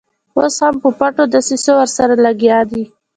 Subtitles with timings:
[0.37, 2.83] اوس هم په پټو دسیسو ورسره لګیا دي.